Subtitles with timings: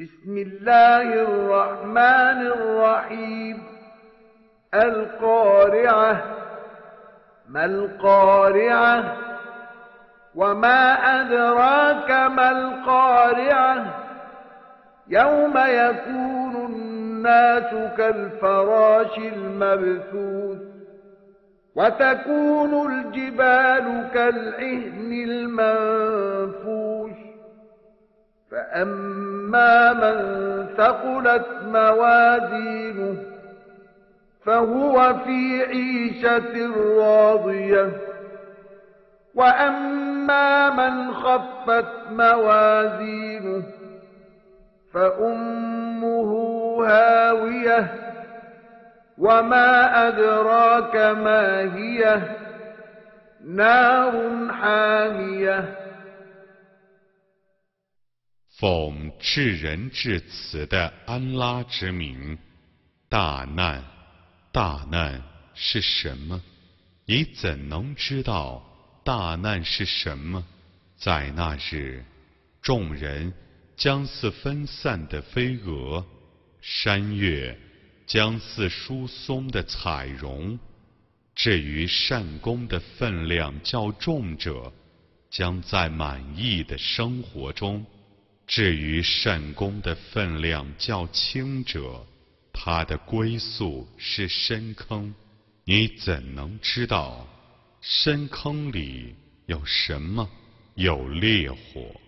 [0.00, 3.62] بسم الله الرحمن الرحيم.
[4.74, 6.22] القارعة.
[7.48, 9.16] ما القارعة؟
[10.34, 13.84] وما أدراك ما القارعة؟
[15.08, 20.58] يوم يكون الناس كالفراش المبثوث
[21.76, 27.29] وتكون الجبال كالعهن المنفوش.
[28.50, 33.16] فأما من ثقلت موازينه
[34.46, 37.90] فهو في عيشة راضية
[39.34, 43.62] وأما من خفت موازينه
[44.94, 46.30] فأمه
[46.86, 47.94] هاوية
[49.18, 52.20] وما أدراك ما هي
[53.46, 54.12] نار
[54.62, 55.64] حامية
[58.60, 62.36] 奉至仁至慈的安拉之名，
[63.08, 63.82] 大难，
[64.52, 65.22] 大难
[65.54, 66.42] 是什么？
[67.06, 68.62] 你怎能知道
[69.02, 70.44] 大难是什么？
[70.98, 72.04] 在那日，
[72.60, 73.32] 众人
[73.78, 76.04] 将似分散的飞蛾，
[76.60, 77.58] 山岳
[78.06, 80.58] 将似疏松的彩绒。
[81.34, 84.70] 至于善功的分量较重者，
[85.30, 87.86] 将在满意的生活中。
[88.50, 92.04] 至于善功的分量较轻者，
[92.52, 95.14] 他的归宿是深坑。
[95.64, 97.28] 你怎能知道
[97.80, 99.14] 深坑里
[99.46, 100.28] 有什么？
[100.74, 102.00] 有烈火。